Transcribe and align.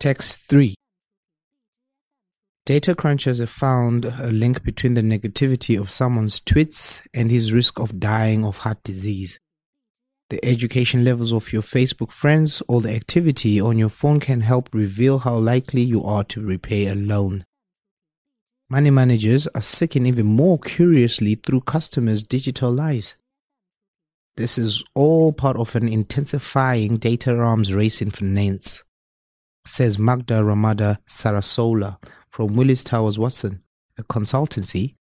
Text 0.00 0.40
3 0.48 0.74
Data 2.66 2.94
crunchers 2.94 3.40
have 3.40 3.50
found 3.50 4.06
a 4.06 4.30
link 4.30 4.62
between 4.62 4.94
the 4.94 5.02
negativity 5.02 5.78
of 5.78 5.90
someone's 5.90 6.40
tweets 6.40 7.06
and 7.12 7.30
his 7.30 7.52
risk 7.52 7.78
of 7.78 8.00
dying 8.00 8.44
of 8.44 8.58
heart 8.58 8.82
disease. 8.82 9.38
The 10.30 10.42
education 10.42 11.04
levels 11.04 11.32
of 11.32 11.52
your 11.52 11.62
Facebook 11.62 12.10
friends 12.10 12.62
or 12.66 12.80
the 12.80 12.94
activity 12.94 13.60
on 13.60 13.76
your 13.76 13.90
phone 13.90 14.18
can 14.18 14.40
help 14.40 14.70
reveal 14.72 15.18
how 15.18 15.36
likely 15.36 15.82
you 15.82 16.02
are 16.02 16.24
to 16.24 16.40
repay 16.40 16.86
a 16.86 16.94
loan. 16.94 17.44
Money 18.70 18.90
managers 18.90 19.46
are 19.48 19.60
seeking 19.60 20.06
even 20.06 20.26
more 20.26 20.58
curiously 20.58 21.34
through 21.34 21.60
customers' 21.60 22.22
digital 22.22 22.72
lives. 22.72 23.14
This 24.36 24.56
is 24.56 24.82
all 24.94 25.34
part 25.34 25.58
of 25.58 25.76
an 25.76 25.86
intensifying 25.86 26.96
data 26.96 27.38
arms 27.38 27.74
race 27.74 28.00
in 28.00 28.10
finance, 28.10 28.82
says 29.66 29.98
Magda 29.98 30.44
Ramada 30.44 30.98
Sarasola 31.06 32.02
from 32.30 32.54
Willis 32.54 32.84
Towers 32.84 33.18
Watson, 33.18 33.62
a 33.98 34.02
consultancy 34.04 34.94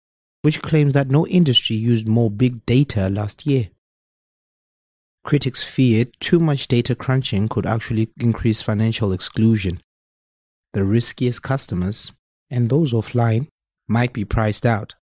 which 0.42 0.62
claims 0.62 0.92
that 0.92 1.09
no 1.09 1.27
industry 1.27 1.77
used 1.77 2.09
more 2.09 2.30
big 2.30 2.66
data 2.66 3.09
last 3.09 3.46
year. 3.46 3.70
Critics 5.24 5.62
feared 5.62 6.12
too 6.18 6.40
much 6.40 6.66
data 6.66 6.95
crunching 6.95 7.48
could 7.48 7.64
actually 7.64 8.09
increase 8.18 8.60
financial 8.60 9.12
exclusion. 9.12 9.80
The 10.73 10.84
riskiest 10.84 11.42
customers, 11.42 12.12
and 12.51 12.68
those 12.68 12.92
offline, 12.92 13.46
might 13.88 14.12
be 14.12 14.24
priced 14.24 14.66
out. 14.66 14.96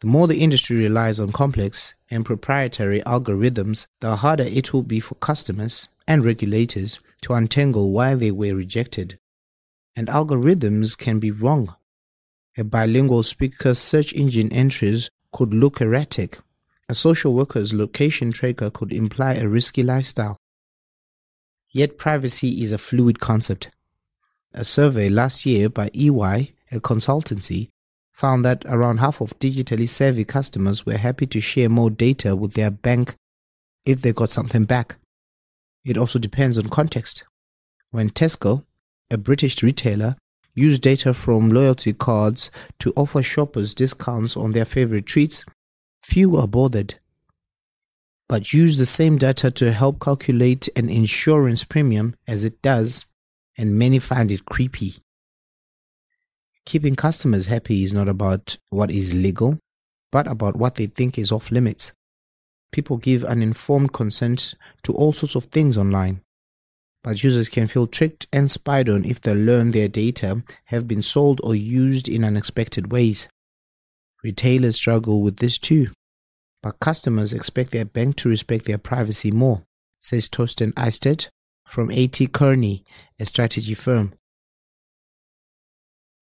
The 0.00 0.06
more 0.06 0.28
the 0.28 0.40
industry 0.40 0.76
relies 0.76 1.18
on 1.18 1.32
complex 1.32 1.94
and 2.10 2.26
proprietary 2.26 3.00
algorithms, 3.00 3.86
the 4.00 4.16
harder 4.16 4.44
it 4.44 4.72
will 4.72 4.82
be 4.82 5.00
for 5.00 5.14
customers 5.16 5.88
and 6.06 6.24
regulators 6.24 7.00
to 7.22 7.34
untangle 7.34 7.92
why 7.92 8.14
they 8.14 8.30
were 8.30 8.54
rejected. 8.54 9.18
And 9.96 10.08
algorithms 10.08 10.96
can 10.96 11.18
be 11.18 11.30
wrong. 11.30 11.74
A 12.56 12.64
bilingual 12.64 13.22
speaker's 13.22 13.78
search 13.78 14.12
engine 14.12 14.52
entries 14.52 15.10
could 15.32 15.54
look 15.54 15.80
erratic. 15.80 16.38
A 16.88 16.94
social 16.94 17.34
worker's 17.34 17.74
location 17.74 18.32
tracker 18.32 18.70
could 18.70 18.92
imply 18.92 19.34
a 19.34 19.48
risky 19.48 19.82
lifestyle. 19.82 20.36
Yet 21.70 21.98
privacy 21.98 22.62
is 22.62 22.72
a 22.72 22.78
fluid 22.78 23.20
concept. 23.20 23.68
A 24.54 24.64
survey 24.64 25.08
last 25.08 25.44
year 25.44 25.68
by 25.68 25.90
EY, 25.94 26.54
a 26.72 26.80
consultancy, 26.80 27.68
found 28.12 28.44
that 28.44 28.64
around 28.66 28.98
half 28.98 29.20
of 29.20 29.38
digitally 29.38 29.88
savvy 29.88 30.24
customers 30.24 30.84
were 30.86 30.96
happy 30.96 31.26
to 31.26 31.40
share 31.40 31.68
more 31.68 31.90
data 31.90 32.34
with 32.34 32.54
their 32.54 32.70
bank 32.70 33.14
if 33.84 34.02
they 34.02 34.12
got 34.12 34.30
something 34.30 34.64
back. 34.64 34.96
It 35.84 35.96
also 35.96 36.18
depends 36.18 36.58
on 36.58 36.68
context. 36.68 37.24
When 37.90 38.10
Tesco, 38.10 38.64
a 39.10 39.16
British 39.16 39.62
retailer, 39.62 40.16
used 40.54 40.82
data 40.82 41.14
from 41.14 41.50
loyalty 41.50 41.92
cards 41.92 42.50
to 42.80 42.92
offer 42.96 43.22
shoppers 43.22 43.74
discounts 43.74 44.36
on 44.36 44.52
their 44.52 44.64
favorite 44.64 45.06
treats, 45.06 45.44
few 46.02 46.30
were 46.30 46.46
bothered. 46.46 46.96
But 48.28 48.52
use 48.52 48.76
the 48.78 48.86
same 48.86 49.16
data 49.16 49.50
to 49.52 49.72
help 49.72 50.00
calculate 50.00 50.68
an 50.76 50.90
insurance 50.90 51.64
premium 51.64 52.14
as 52.26 52.44
it 52.44 52.60
does, 52.60 53.06
and 53.56 53.78
many 53.78 53.98
find 53.98 54.30
it 54.30 54.44
creepy. 54.44 54.96
Keeping 56.66 56.96
customers 56.96 57.46
happy 57.46 57.82
is 57.82 57.94
not 57.94 58.08
about 58.08 58.58
what 58.68 58.90
is 58.90 59.14
legal, 59.14 59.58
but 60.12 60.26
about 60.26 60.56
what 60.56 60.74
they 60.74 60.86
think 60.86 61.18
is 61.18 61.32
off 61.32 61.50
limits. 61.50 61.92
People 62.72 62.98
give 62.98 63.24
uninformed 63.24 63.92
consent 63.92 64.54
to 64.82 64.92
all 64.92 65.12
sorts 65.12 65.34
of 65.34 65.44
things 65.44 65.78
online, 65.78 66.20
but 67.02 67.22
users 67.22 67.48
can 67.48 67.66
feel 67.66 67.86
tricked 67.86 68.26
and 68.32 68.50
spied 68.50 68.88
on 68.88 69.04
if 69.04 69.20
they 69.20 69.34
learn 69.34 69.70
their 69.70 69.88
data 69.88 70.42
have 70.66 70.86
been 70.86 71.02
sold 71.02 71.40
or 71.42 71.54
used 71.54 72.08
in 72.08 72.24
unexpected 72.24 72.92
ways. 72.92 73.28
Retailers 74.22 74.76
struggle 74.76 75.22
with 75.22 75.36
this 75.36 75.58
too, 75.58 75.88
but 76.62 76.80
customers 76.80 77.32
expect 77.32 77.70
their 77.70 77.84
bank 77.84 78.16
to 78.16 78.28
respect 78.28 78.64
their 78.64 78.78
privacy 78.78 79.30
more, 79.30 79.62
says 80.00 80.28
Torsten 80.28 80.72
Eistert 80.74 81.28
from 81.66 81.90
AT 81.90 82.18
Kearney, 82.32 82.84
a 83.20 83.26
strategy 83.26 83.74
firm. 83.74 84.14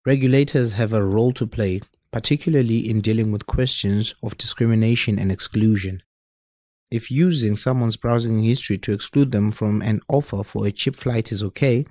Regulators 0.04 0.74
have 0.74 0.92
a 0.92 1.02
role 1.02 1.32
to 1.32 1.46
play, 1.46 1.80
particularly 2.12 2.88
in 2.88 3.00
dealing 3.00 3.32
with 3.32 3.46
questions 3.46 4.14
of 4.22 4.38
discrimination 4.38 5.18
and 5.18 5.32
exclusion. 5.32 6.02
If 6.90 7.10
using 7.10 7.56
someone's 7.56 7.96
browsing 7.96 8.44
history 8.44 8.78
to 8.78 8.92
exclude 8.92 9.32
them 9.32 9.50
from 9.50 9.82
an 9.82 10.00
offer 10.08 10.44
for 10.44 10.66
a 10.66 10.70
cheap 10.70 10.94
flight 10.94 11.32
is 11.32 11.42
okay, 11.42 11.84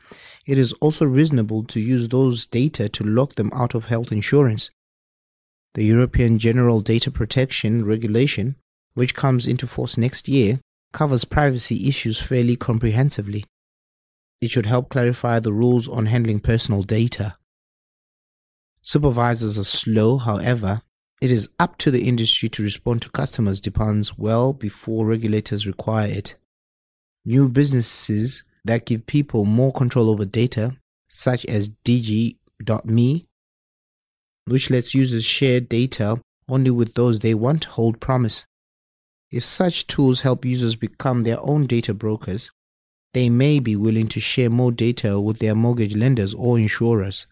it 0.45 0.57
is 0.57 0.71
also 0.73 1.05
reasonable 1.05 1.63
to 1.65 1.81
use 1.81 2.07
those 2.07 2.45
data 2.45 2.87
to 2.87 3.03
lock 3.03 3.35
them 3.35 3.51
out 3.53 3.75
of 3.75 3.85
health 3.85 4.11
insurance. 4.11 4.71
The 5.73 5.83
European 5.83 6.39
General 6.39 6.79
Data 6.79 7.11
Protection 7.11 7.83
Regulation, 7.83 8.55
which 8.93 9.13
comes 9.13 9.45
into 9.45 9.67
force 9.67 9.97
next 9.97 10.29
year, 10.29 10.61
covers 10.93 11.25
privacy 11.25 11.89
issues 11.89 12.21
fairly 12.21 12.55
comprehensively. 12.55 13.43
It 14.39 14.49
should 14.49 14.65
help 14.65 14.87
clarify 14.87 15.41
the 15.41 15.51
rules 15.51 15.89
on 15.89 16.05
handling 16.05 16.39
personal 16.39 16.83
data. 16.83 17.35
Supervisors 18.81 19.57
are 19.57 19.65
slow, 19.65 20.17
however, 20.17 20.83
it 21.25 21.31
is 21.31 21.49
up 21.59 21.75
to 21.79 21.89
the 21.89 22.07
industry 22.07 22.47
to 22.47 22.61
respond 22.61 23.01
to 23.01 23.09
customers' 23.09 23.59
demands 23.59 24.15
well 24.15 24.53
before 24.53 25.07
regulators 25.07 25.65
require 25.65 26.07
it. 26.07 26.35
New 27.25 27.49
businesses 27.49 28.43
that 28.63 28.85
give 28.85 29.07
people 29.07 29.43
more 29.43 29.73
control 29.73 30.11
over 30.11 30.23
data, 30.23 30.77
such 31.09 31.43
as 31.47 31.69
Digi.me, 31.83 33.25
which 34.45 34.69
lets 34.69 34.93
users 34.93 35.25
share 35.25 35.59
data 35.59 36.21
only 36.47 36.69
with 36.69 36.93
those 36.93 37.21
they 37.21 37.33
want, 37.33 37.65
hold 37.65 37.99
promise. 37.99 38.45
If 39.31 39.43
such 39.43 39.87
tools 39.87 40.21
help 40.21 40.45
users 40.45 40.75
become 40.75 41.23
their 41.23 41.41
own 41.41 41.65
data 41.65 41.95
brokers, 41.95 42.51
they 43.15 43.29
may 43.29 43.57
be 43.59 43.75
willing 43.75 44.09
to 44.09 44.19
share 44.19 44.51
more 44.51 44.71
data 44.71 45.19
with 45.19 45.39
their 45.39 45.55
mortgage 45.55 45.95
lenders 45.95 46.35
or 46.35 46.59
insurers. 46.59 47.25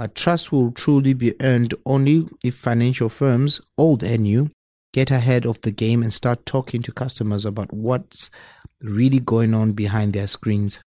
But 0.00 0.14
trust 0.14 0.50
will 0.50 0.72
truly 0.72 1.12
be 1.12 1.34
earned 1.42 1.74
only 1.84 2.26
if 2.42 2.54
financial 2.54 3.10
firms, 3.10 3.60
old 3.76 4.02
and 4.02 4.22
new, 4.22 4.50
get 4.94 5.10
ahead 5.10 5.44
of 5.44 5.60
the 5.60 5.72
game 5.72 6.02
and 6.02 6.10
start 6.10 6.46
talking 6.46 6.80
to 6.84 6.90
customers 6.90 7.44
about 7.44 7.70
what's 7.70 8.30
really 8.80 9.20
going 9.20 9.52
on 9.52 9.72
behind 9.72 10.14
their 10.14 10.26
screens. 10.26 10.80